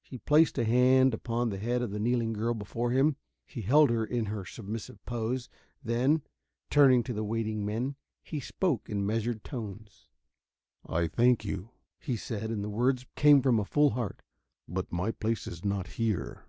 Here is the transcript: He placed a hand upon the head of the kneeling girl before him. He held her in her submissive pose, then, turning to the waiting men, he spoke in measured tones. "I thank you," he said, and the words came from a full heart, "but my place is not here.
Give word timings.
He 0.00 0.16
placed 0.16 0.56
a 0.56 0.64
hand 0.64 1.12
upon 1.12 1.50
the 1.50 1.58
head 1.58 1.82
of 1.82 1.90
the 1.90 1.98
kneeling 2.00 2.32
girl 2.32 2.54
before 2.54 2.90
him. 2.90 3.16
He 3.44 3.60
held 3.60 3.90
her 3.90 4.02
in 4.02 4.24
her 4.24 4.46
submissive 4.46 4.98
pose, 5.04 5.50
then, 5.84 6.22
turning 6.70 7.02
to 7.02 7.12
the 7.12 7.22
waiting 7.22 7.66
men, 7.66 7.96
he 8.22 8.40
spoke 8.40 8.88
in 8.88 9.04
measured 9.04 9.44
tones. 9.44 10.08
"I 10.86 11.06
thank 11.06 11.44
you," 11.44 11.68
he 11.98 12.16
said, 12.16 12.48
and 12.48 12.64
the 12.64 12.70
words 12.70 13.04
came 13.14 13.42
from 13.42 13.60
a 13.60 13.64
full 13.66 13.90
heart, 13.90 14.22
"but 14.66 14.90
my 14.90 15.10
place 15.10 15.46
is 15.46 15.62
not 15.66 15.86
here. 15.86 16.46